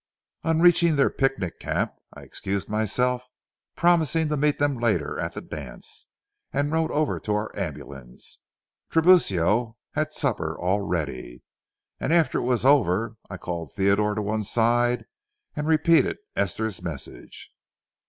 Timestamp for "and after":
11.99-12.39